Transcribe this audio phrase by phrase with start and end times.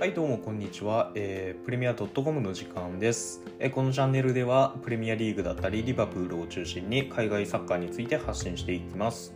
[0.00, 9.34] はいどうもこんにちは、えー、プレミア .com の時間です、えー、このチャンネルではプレミアリーグだったりリバプールを中心に海外サッカーについて発信していきます。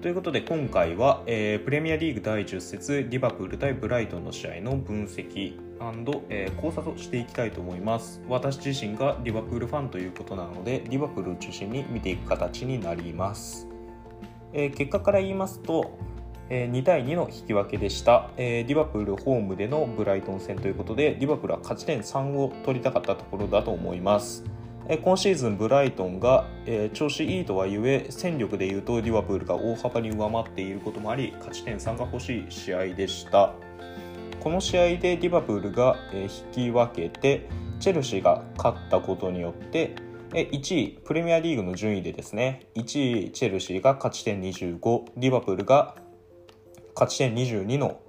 [0.00, 5.54] ということで今回は、えー、プレミアリーグ第10節リバプール対ブライトンの試合の分析
[6.30, 8.22] えー、考察をしていきたいと思います。
[8.30, 13.68] 私自身がリバプールファンということなのでリバプールを中心に見ていく形になります、
[14.54, 15.98] えー、結果から言いますと
[16.50, 24.44] 2対2の引き分けでした、リバプールホームでのブライトン戦ということでリバプールは勝ち点3を取りたかったところだと思います。
[25.04, 26.46] 今シーズンブライトンが
[26.94, 33.52] 調子いいとはいえ戦力でいうとリバプールが大幅に上回っていることもあり勝ち点3が欲しい試合でした。
[34.40, 37.46] この試合でリバプールが引き分けて
[37.78, 39.94] チェルシーが勝ったことによって
[40.32, 45.94] 1位プレミアリーグの順位でですね1位チェルシーが勝ち点25リバプールが
[46.94, 48.00] 勝ち点22の、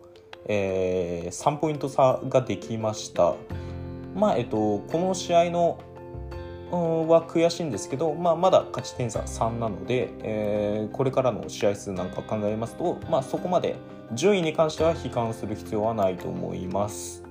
[0.48, 3.36] えー、3ポイント差ができました。
[4.16, 5.80] まあえっと、この試合の
[6.72, 13.76] は悔しいんですけど、まあ、まだ勝ち点差3なので、えー、これからの試合数なんか考えますと、まあ、そこまで
[14.14, 17.24] 順位に関しては悲観する必要はないと思います。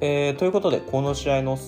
[0.00, 1.58] えー、ということでこの試合の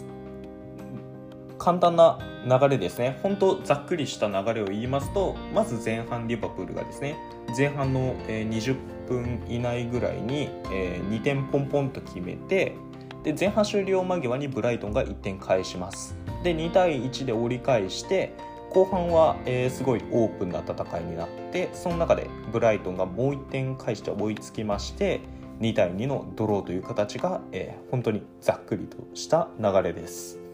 [1.58, 7.16] 簡単な流れですね本当ざっくりした流れを言いますとまず前半リバプールがですね
[7.56, 8.76] 前半の20
[9.08, 12.74] 分以内ぐらいに2点ポンポンと決めて
[13.24, 18.32] で前半終了間際にブライトンが1点返しますで2対1で折り返して
[18.70, 25.20] 後半は、え、すごいオープンな戦いになってその中でブライトンがもう1点返して追いつきまして
[25.60, 30.47] 2対2のドローという形が、え、本当にざっくりとした流れです。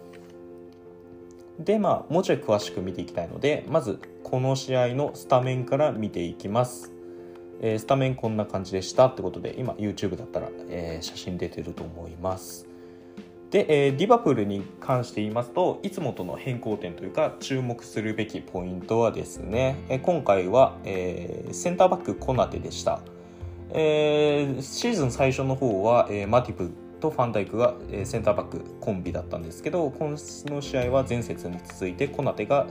[1.59, 6.93] でまあもうちょい詳しく見ていきたいのでまずこの試合のスタメンから見ていきます、
[7.61, 12.67] えー、スタメンこんな感じでしたってことで今 YouTube だったら、えー、写真出てると思います。
[13.55, 23.01] で、えー、リバプールに関して言いますといつもとの変更点というか注目するべきポイントはですね、え、今回は、え、センターバックコナテでした、
[23.71, 26.73] えー、シーズン最初の方は、えー、マティプ
[27.05, 32.67] とファンダイクがセンターバックコンビだったんですけど今週の試合は前節に続いてコナテが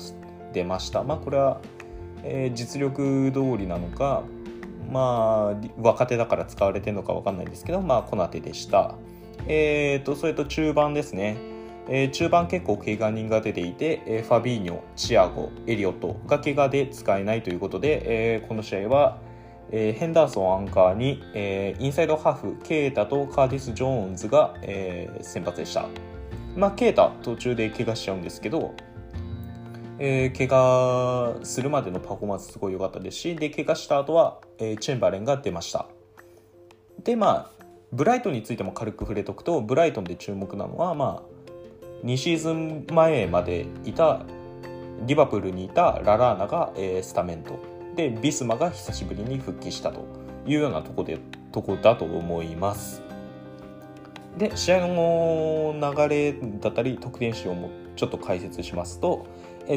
[0.54, 1.04] 出ました。
[1.04, 1.62] まあ、これは、
[2.24, 4.24] えー、実力通りなのか、
[4.92, 8.96] まあ、若手だから使われてるのか分かんないですけど、まあ、コナテでした。
[9.48, 11.38] えーと、それと中盤ですね。
[11.90, 19.18] えー、中盤結構怪我人が出ていて、ファビーニョ、チアゴ、エリオットが怪我で使えないということで、えー、この試合は、
[19.75, 25.88] えー、ヘンダーソンアンカーに、えー、インサイドハーフケータとカーディス・ジョーンズが、えー、先発でした。
[26.56, 28.75] まあ、ケータ途中で怪我しちゃうんですけど、
[29.97, 35.88] えー、怪我するまでのパフォーマンスすごい良かったですしで怪我した後は、えー、チェンバレンが出ました
[37.03, 44.25] でまあブライトンについても軽く触れとくとブライトンで注目なのはまあ2シーズン前までいた
[45.05, 50.06] リバプールにいたララーナが、えー、スタメンとでビスマが久しぶりに復帰したと
[50.46, 51.20] いうようなとこで
[51.52, 53.02] とこだと思います。
[54.38, 59.28] で試合の流れだったり得点数をもちょっと解説しますと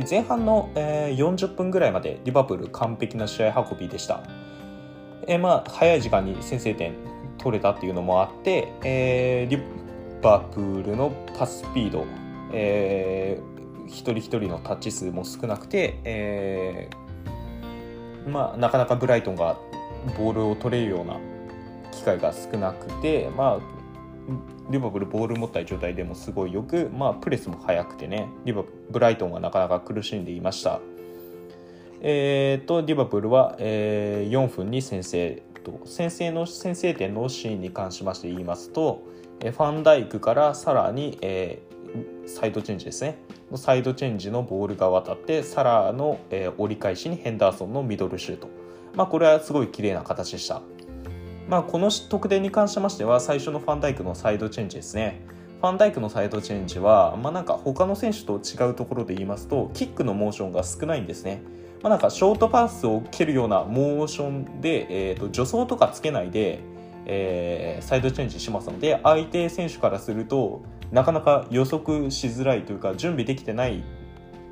[0.09, 4.23] 前半の40分ぐらいまでリバプール完璧な試合運びでした。
[5.41, 6.95] まあ早い時間に先制点
[7.39, 9.63] 取れたっていうのもあって、えー、リ
[10.23, 12.07] バプールのパススピード、
[12.53, 16.89] えー、一人一人のタッチ数も少なくて、
[18.27, 19.59] まあ、なかなかブライトンが
[20.19, 21.19] ボールを取れるような
[21.93, 23.77] 機会が少なくて、まあ、
[24.71, 30.81] リバプールボール持った状態でもすごいよく、まあ、プレスも速くてねリバブライトンはなかなか苦しんでいました。
[32.03, 39.03] えーと、リバプールは、えー、4分に先制と先制の先制点のシーンに関しまして言いますと、
[39.41, 41.76] えファンダイクからさらに、えー、
[42.27, 43.19] サイドチェンジですね。
[43.55, 48.49] サイドチェンジのボールが渡ってサラーの、え、折り返しにヘンダーソンのミドルシュート、
[48.95, 50.63] まあ、これはすごい綺麗な形でした、
[51.49, 55.21] まあ、この得点に関しましては最初のファンダイクのサイドチェンジですね。
[55.61, 61.43] ファンダイクのサイドチェンジは、まあ、なんか他の選手と違うところで言いますとキックのモーションが少ないんですね、
[61.83, 66.61] まあ、なんかショートパスを蹴るようなモーションで、えーと、助走とかつけないで、
[67.07, 70.63] えー、サイドチェンジしますので相手選手からすると
[70.93, 73.83] なかなか予測しづらいというか準備できてない、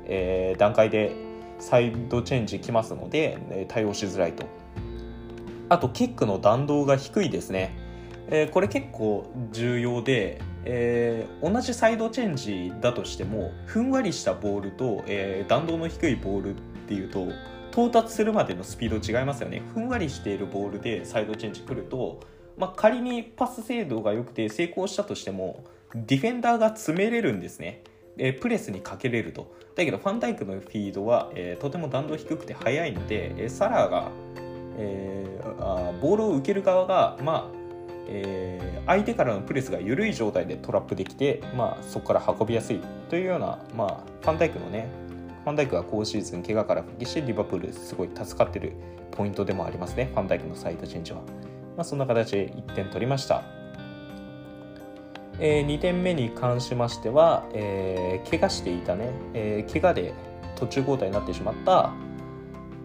[0.05, 1.15] えー、段階で
[1.59, 4.45] サイドチェンジきますので、え対応しづらいと。
[5.69, 7.75] あとキックの弾道が低いですね、
[8.27, 17.29] えー、これ結構重要で、えー、同じサイドチェンジだとしてもふんわりしたボールと、えー、弾道の低いボールっていうと
[17.71, 19.63] 到達するまでのスピード違いますよね。
[19.73, 22.19] ふんわりしているボールでサイドチェンジ来ると
[22.57, 25.63] まあ、仮にパス精度が良くて成功したとしても
[25.95, 27.81] ディフェンダーが詰めれるんですね。
[28.17, 29.55] えプレスにかけれると。
[29.75, 34.11] だけどファンダイクのフィードは、えー、とても弾道低くて速いので、えサラーが、
[34.77, 37.55] えー、あボールを受ける側が、まあ
[38.07, 44.87] えー、相手からのプレスが緩い状態でトラップできて、まあ、そこから運びやすいというような、まあ、ファンダイクのね
[45.43, 48.73] ファンダイクが今シーズン怪我から復帰してリバプールすごい助かってる
[49.11, 51.21] ポイントでもありますねファンダイクのサイドチェンジは、
[51.75, 53.43] まあ、そんな形で1点取りました
[55.39, 60.13] えー、2点目に関しましては、えー、怪我していたね、えー、怪我で
[60.55, 61.93] 途中交代になってしまった、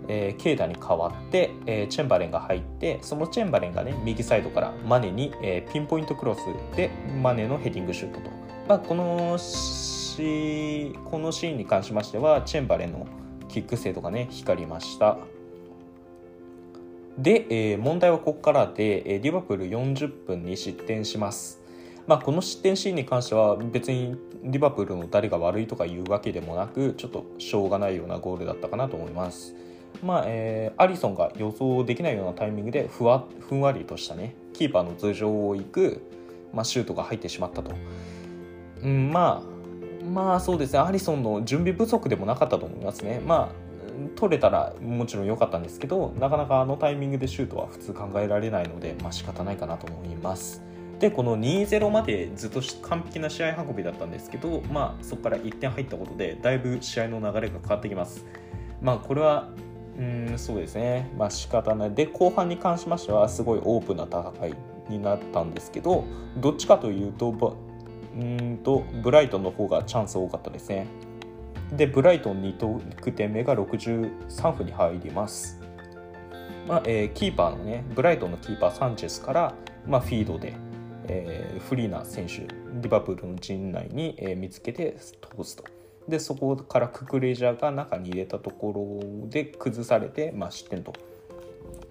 [0.08, 6.40] えー、ケイタに代わって、えー、チェンバレンが入ってそのチェンバレンがね右サイドからマネに、えー、ピンポイントクロス
[6.76, 6.90] で
[7.22, 8.30] マネのヘディングシュートと、
[8.68, 13.06] まあ、このしこのシーンに関しましてはチェンバレンの
[13.48, 15.18] キック精度がね光りました。
[17.18, 21.59] で、えー、問題はここからで、えー、リバプール40分に失点します。
[22.06, 29.54] まあ、この失点シーンに関しては別にリバプールの誰が悪いとかいうわけでもなくちょっとしょうがないようなゴールだったかなと思います。
[30.02, 36.00] まあえー、アリソンが予想できないようなタイミングでふわふんわりとしたねキーパーの頭上を行く、
[36.54, 37.72] まあ、シュートが入ってしまったと、
[38.82, 40.78] うん、まあまあそうですね。
[40.78, 43.20] アリソンの準備不足でもなかったと思いますね。
[43.26, 43.70] まあ
[44.16, 50.62] 取れたらもちろん良かったんですけどなかなかあのタイミングでシュートは普通考えられないのでまあ仕方ないかなと思います。
[51.00, 58.26] でこの2-0までずっと完璧な試合運びだったんですけど、まあ、そこから1点入ったことでだいぶ試合の流れが変わってきます。
[58.82, 59.48] まあこれは
[59.98, 61.10] うんそうですね。
[61.16, 61.94] まあ仕方ない。
[61.94, 64.54] で後半に関しましてはすごいオープンな戦い
[64.90, 66.04] になったんですけど
[66.36, 67.56] どっちかというと
[68.14, 70.86] うんとブライトンの方がチャンス多かったですね。
[71.72, 75.60] でブライトン2得点目が63分に入ります。
[76.68, 79.54] まあえー、キーパーのねブライトンのキーパーサンチェスから、
[79.86, 80.54] まあ、フィードで、
[81.12, 82.46] えー、フリーな選手
[82.80, 85.64] リバプールの陣内に、えー、見つけて通すと。
[86.08, 90.92] でそこからククレジャーが中に入れたところで崩されて、まあ、失点と。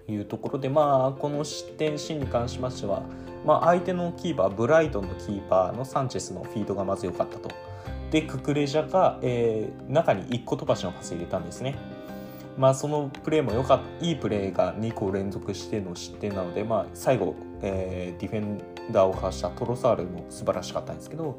[0.08, 3.04] いうところで、まあ、この失点シーンに関しましては、
[3.46, 7.48] まあ、相手のキーパーブライトンのキーパーのサンチェスのフィードがまず良かったと。
[8.10, 11.76] でククレジャーが、えー、中に1個飛ばしのパス入れたんですね。
[12.58, 18.60] まあそのプレーも良かったいいプレーが2個連続しての失点なので、まあ、最後、えー、ディフェン
[18.92, 21.38] ダーをかわしたトロサールも素晴らしかったんですけど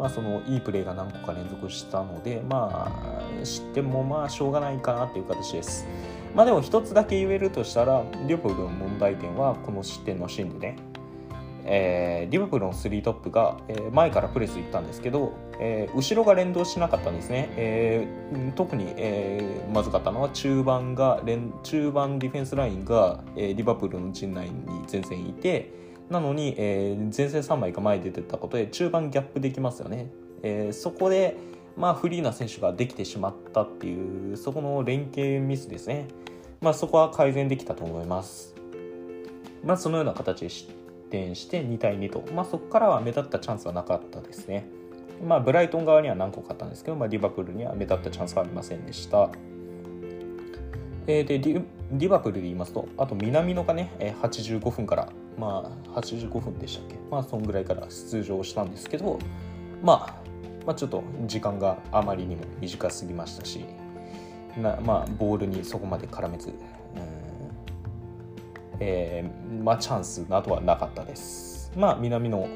[0.00, 5.86] まあ、そのいいプレーが何個か連続したので、まあ、失点もまあしょうがないかなっていう形です。
[6.34, 10.76] まあでも一つだけ言えるとしたら、リバプールの問題点はこの失点のシーンでね、
[11.66, 17.50] えー、リバプールの3トップが、えー、前からプレス行ったんですけど、えー、後ろが連動しなかったんですね。
[17.56, 21.20] えー、特に、えー、まずかったのは中盤が
[21.62, 24.54] 中盤ディフェンスラインが、えー、リバプールの陣内に
[24.86, 25.70] 全然いて、
[26.10, 30.10] なのに、えー、前線3枚が前に出てたことで中盤ギャップできますよね、
[30.42, 31.36] えー、そこで、
[31.76, 36.08] まあ、フリーな選手ができてしまったっていうそこの連携ミスですね、
[36.60, 38.54] まあ、そこは改善できたと思います、
[39.64, 40.70] まあ、そのような形で失
[41.10, 44.66] 点して2対2と、まあ、そこからは目立ったチャンスはなかったですね。
[45.22, 49.30] まあ、ブライトン側には何個かあったんですけど、まあ、リバプールには目立ったチャンスはありませんでした。
[51.06, 51.60] えー、でリ、
[51.92, 55.08] リバプールで言いますと、あと南野がね、85分から
[55.40, 59.18] まあ、85分でしたっけ、まあ、そんぐらいから出場したんですけど、
[59.82, 60.14] まあ、
[60.66, 63.64] まあ、ちょっと時間があまりにも短すぎましたし、
[64.58, 66.52] なまあ、ボールにそこまで絡めず、
[68.80, 71.70] えー、まあ、チャンスなどはなかったです。
[71.76, 72.48] まあ、南野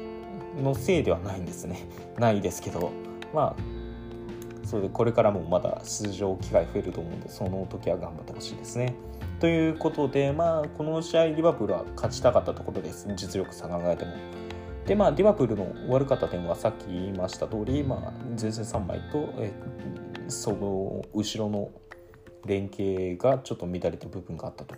[0.61, 1.87] のせいではないんですね。
[2.19, 2.91] ないですけど、
[3.33, 8.95] まあ、それでこれからもまだ出場機会増えると思うんで、その時は頑張ってほしいですね。
[9.39, 14.13] ということで、まあ、この試合、リバプールは勝ちたかったところです、実力差考えても。
[14.85, 19.51] で、まあ、リバプールの悪かった点はさっき言いました通り、まあ、前線3枚と、え
[20.27, 21.69] その後ろの
[22.45, 24.75] 連携がちょっと乱れた部分があったと。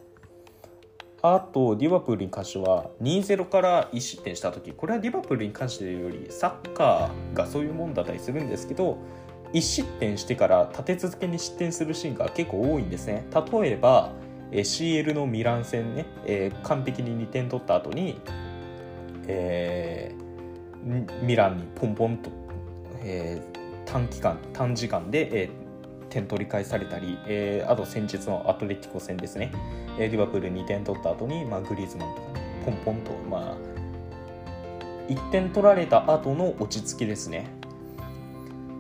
[1.22, 8.98] あと、リバプールに関しては、2-0から1失点した時これはリバプールに関してより、サッカーがそういうもんだったりするんですけど、
[9.54, 13.26] 1失点してから立て続けに失点するシーンが結構多いんですね。
[13.52, 14.14] 例えば、
[14.52, 18.20] え CL のミラン戦ね、えー、完璧に2点取った後に、
[19.28, 22.30] えー、ミランにポンポンと、
[23.02, 25.50] えー、短期間短時間で、えー、
[26.10, 29.52] 点取り返されたり、えー、あと先日のアトレティコ戦ですね、
[30.00, 33.78] え、リバプール2点取った後に、まあ、グリーズマンとか、ね、ポンポンと、まあ、
[35.10, 37.57] 1点取られた後の落ち着きですね。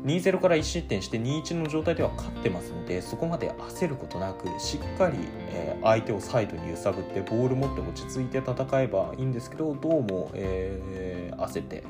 [0.08, 5.18] 2-0から1失点して2-1の状態では勝ってますのでそこまで焦ることなくしっかり、
[5.50, 11.84] え、相手をサイドに揺さぶってボール持って落ち着いて戦えばいいんですけどどうも、えー、焦って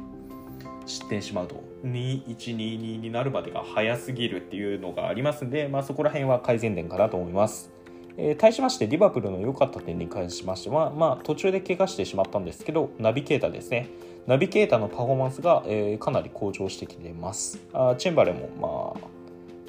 [0.87, 7.76] 失点しまうと2122になるまでが早すぎるっていうのがありますんで、まあ、そこら辺は改善点かなと思います。
[8.17, 13.89] えー、対しましてリバプールの良かった点に関しましては、まあ、途中で怪我してしまったんですけどナビゲーターですね。
[14.25, 17.65] ナビゲーターのパフォーマンスが、えー、かなり向上してきています。
[17.71, 19.17] あチェンバレンもまあ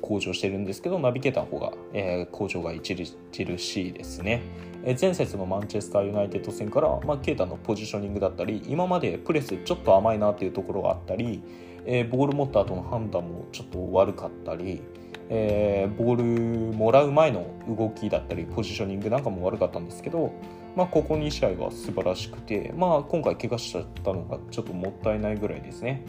[0.00, 4.42] 向上してるんですけどナビゲーターの方が、えー、向上が著しいですね、
[4.84, 11.42] えー、前節のマンチェスターユナイテッド戦から、まあ、ケータのポジショニングだったり今までプレスちょっと甘いなっていうところがあったり、
[11.84, 14.82] えー、ボール持った後の判断もちょっと悪かったり、
[15.30, 20.32] えー、ボールもらう前の動きだったりポジショニングなんかも悪かったんですけど、
[20.74, 26.02] まあ、ここ2試合は素晴らしくて、まあ、今回怪我しちゃったのがちょっともったいないぐらいですね。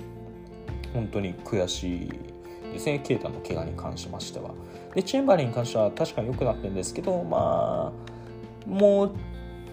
[0.94, 2.10] 本当に悔しい
[2.72, 3.00] ですね。
[3.00, 4.52] ケイタの怪我に関しましては。
[4.96, 9.12] でチェンバリンに関しては確かに良くなってるんですけどまあもう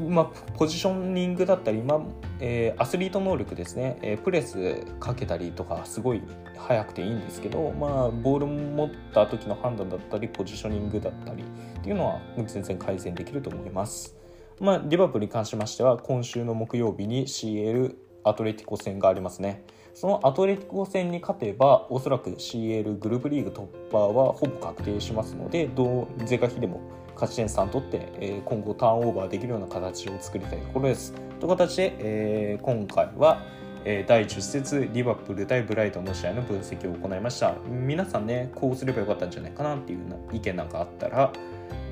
[0.00, 0.24] まあ、
[0.56, 2.00] ポジショニングだったり、まあ
[2.40, 6.22] えー、アスリート能力ですね、えー、プレスかけたりとかすごい
[6.56, 11.46] 速くていいんですけど、まあ、ボール持った時の判断だったりポジショニングだったりっ
[11.82, 14.16] ていうのは全然改善できると思います。
[14.60, 19.64] まあ、リバプールに関しましては今週の木曜日に CL アトレティコ戦がありますね。
[19.94, 26.82] そのアトレティコ戦に勝てばおそらく CL グループリーグ突破はほぼ確定しますのでどう是が非でも
[27.16, 31.12] 勝ち点3取って、え、今後ターンオーバーできるような形を作りたいところです。
[31.40, 33.42] という形で、え、今回は、
[33.84, 37.54] え、第10節リバプール対ブライトンの試合の分析を行いました。
[37.68, 40.00] 皆さんね、こうすればよかったんじゃないかなっていう
[40.32, 41.32] 意見なんかあったら、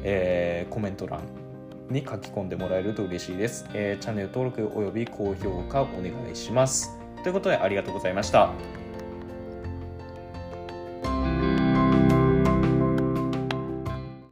[0.03, 1.21] えー、コメント欄
[1.89, 3.67] に書き込んでもらえると嬉しいです。
[3.75, 6.99] えー、チャンネル登録および高評価お願いします。
[7.23, 8.84] ということでありがとうございました。